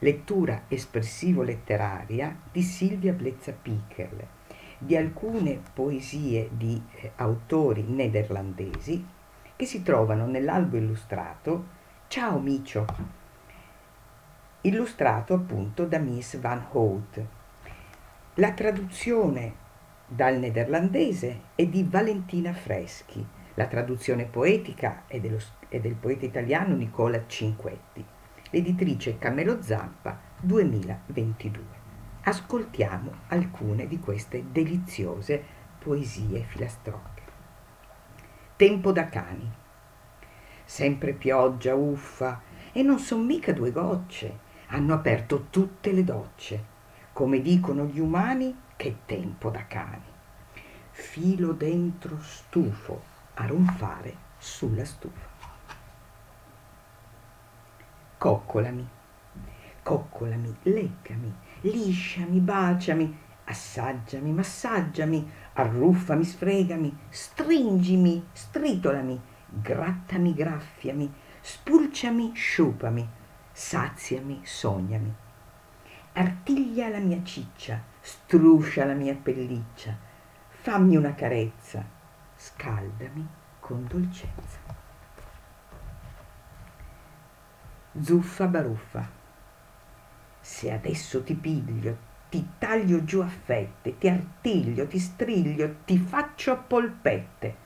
lettura 0.00 0.64
espressivo-letteraria 0.68 2.36
di 2.52 2.62
Silvia 2.62 3.12
Blezza 3.12 3.52
Pickerle, 3.52 4.28
di 4.78 4.96
alcune 4.96 5.60
poesie 5.72 6.50
di 6.52 6.82
eh, 6.96 7.12
autori 7.16 7.82
nederlandesi 7.82 9.04
che 9.56 9.64
si 9.64 9.82
trovano 9.82 10.26
nell'albo 10.26 10.76
illustrato 10.76 11.74
Ciao 12.08 12.38
Micio, 12.38 12.84
illustrato 14.60 15.32
appunto 15.32 15.86
da 15.86 15.98
Miss 15.98 16.38
Van 16.38 16.66
Hout. 16.72 17.24
La 18.34 18.52
traduzione 18.52 19.64
dal 20.06 20.38
nederlandese 20.38 21.40
è 21.54 21.66
di 21.66 21.84
Valentina 21.88 22.52
Freschi, 22.52 23.26
la 23.54 23.66
traduzione 23.66 24.26
poetica 24.26 25.04
è, 25.06 25.18
dello, 25.18 25.38
è 25.68 25.80
del 25.80 25.94
poeta 25.94 26.26
italiano 26.26 26.76
Nicola 26.76 27.26
Cinquetti, 27.26 28.04
l'editrice 28.56 29.18
Camelo 29.18 29.60
Zampa 29.60 30.18
2022. 30.40 31.62
Ascoltiamo 32.22 33.12
alcune 33.26 33.86
di 33.86 34.00
queste 34.00 34.46
deliziose 34.50 35.44
poesie 35.78 36.42
filastrocche. 36.42 37.22
Tempo 38.56 38.92
da 38.92 39.04
cani. 39.10 39.52
Sempre 40.64 41.12
pioggia 41.12 41.74
uffa 41.74 42.40
e 42.72 42.82
non 42.82 42.98
son 42.98 43.26
mica 43.26 43.52
due 43.52 43.70
gocce, 43.72 44.38
hanno 44.68 44.94
aperto 44.94 45.48
tutte 45.50 45.92
le 45.92 46.02
docce. 46.02 46.64
Come 47.12 47.42
dicono 47.42 47.84
gli 47.84 48.00
umani, 48.00 48.56
che 48.74 49.00
tempo 49.04 49.50
da 49.50 49.66
cani. 49.66 50.14
Filo 50.92 51.52
dentro 51.52 52.18
stufo 52.22 53.02
a 53.34 53.46
ronfare 53.46 54.16
sulla 54.38 54.86
stufa. 54.86 55.35
Coccolami, 58.26 58.84
coccolami, 59.84 60.52
leccami, 60.62 61.32
lisciami, 61.60 62.40
baciami, 62.40 63.18
assaggiami, 63.44 64.32
massaggiami, 64.32 65.30
arruffami, 65.52 66.24
sfregami, 66.24 66.98
stringimi, 67.08 68.26
stritolami, 68.32 69.20
grattami, 69.46 70.34
graffiami, 70.34 71.14
spulciami, 71.40 72.32
sciupami, 72.34 73.08
saziami, 73.52 74.40
sognami. 74.42 75.14
Artiglia 76.14 76.88
la 76.88 76.98
mia 76.98 77.22
ciccia, 77.22 77.80
struscia 78.00 78.84
la 78.86 78.94
mia 78.94 79.14
pelliccia, 79.14 79.96
fammi 80.48 80.96
una 80.96 81.14
carezza, 81.14 81.84
scaldami 82.34 83.24
con 83.60 83.86
dolcezza. 83.86 84.85
Zuffa 87.98 88.46
baruffa. 88.46 89.08
Se 90.40 90.70
adesso 90.70 91.22
ti 91.22 91.34
piglio, 91.34 91.96
ti 92.28 92.46
taglio 92.58 93.04
giù 93.04 93.20
a 93.20 93.26
fette, 93.26 93.96
ti 93.96 94.08
artiglio, 94.08 94.86
ti 94.86 94.98
striglio, 94.98 95.76
ti 95.84 95.96
faccio 95.96 96.52
a 96.52 96.56
polpette. 96.56 97.56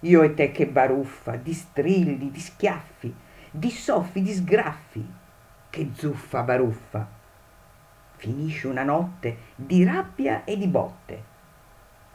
Io 0.00 0.22
e 0.22 0.34
te 0.34 0.52
che 0.52 0.66
baruffa, 0.66 1.36
di 1.36 1.54
strilli, 1.54 2.30
di 2.30 2.38
schiaffi, 2.38 3.14
di 3.50 3.70
soffi, 3.70 4.20
di 4.20 4.32
sgraffi, 4.32 5.12
che 5.70 5.90
zuffa 5.94 6.42
baruffa. 6.42 7.08
Finisce 8.16 8.66
una 8.66 8.82
notte 8.82 9.38
di 9.54 9.84
rabbia 9.84 10.44
e 10.44 10.58
di 10.58 10.66
botte. 10.66 11.24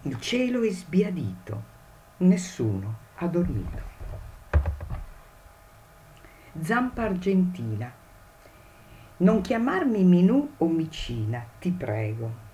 Il 0.03 0.20
cielo 0.20 0.61
è 0.61 0.70
sbiadito, 0.70 1.64
nessuno 2.17 2.98
ha 3.16 3.28
dormito. 3.28 3.91
Zampa 6.64 7.02
argentina. 7.06 7.92
Non 9.17 9.42
chiamarmi 9.42 10.04
Minù 10.04 10.48
o 10.58 10.67
Micina, 10.67 11.44
ti 11.59 11.72
prego. 11.72 12.50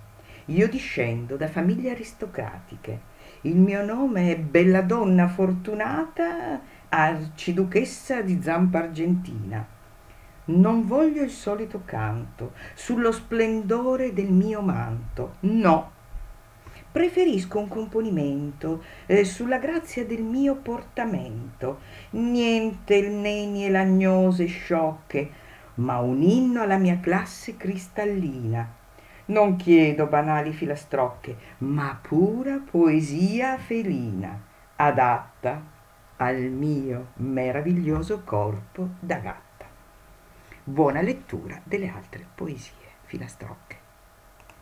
Io 0.46 0.70
discendo 0.70 1.36
da 1.36 1.50
famiglie 1.50 1.92
aristocratiche. 1.92 3.02
Il 3.42 3.58
mio 3.58 3.84
nome 3.84 4.32
è 4.32 4.40
Bella 4.40 4.82
Donna 4.82 5.28
Fortunata, 5.28 6.62
arciduchessa 6.88 8.22
di 8.22 8.42
Zampa 8.42 8.80
Argentina. 8.80 9.68
Non 10.46 10.86
voglio 10.86 11.22
il 11.22 11.32
solito 11.32 11.82
canto 11.84 12.54
sullo 12.76 13.12
splendore 13.12 14.14
del 14.14 14.32
mio 14.32 14.62
manto. 14.62 15.36
No, 15.42 15.92
preferisco 16.92 17.60
un 17.60 17.68
componimento 17.68 18.84
eh, 19.06 19.24
sulla 19.24 19.58
grazia 19.58 20.06
del 20.06 20.24
mio 20.24 20.56
portamento, 20.56 21.80
niente 22.12 23.02
nenie 23.02 23.70
lagnose 23.70 24.46
sciocche, 24.46 25.30
ma 25.76 26.00
un 26.00 26.22
inno 26.22 26.62
alla 26.62 26.78
mia 26.78 27.00
classe 27.00 27.58
cristallina. 27.58 28.76
Non 29.26 29.58
chiedo 29.58 30.08
banali 30.08 30.54
filastrocche, 30.54 31.36
ma 31.60 32.00
pura 32.02 32.62
poesia 32.70 33.58
felina, 33.58 34.42
adatta 34.76 35.76
al 36.18 36.42
mio 36.44 37.08
meraviglioso 37.16 38.22
corpo 38.24 38.90
da 39.00 39.18
gatta. 39.18 39.66
Buona 40.64 41.02
lettura 41.02 41.60
delle 41.64 41.90
altre 41.90 42.26
poesie 42.34 42.72
filastrocche. 43.04 43.87